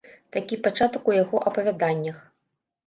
Такі 0.37 0.57
пачатак 0.67 1.11
у 1.11 1.15
яго 1.21 1.43
апавяданнях. 1.51 2.17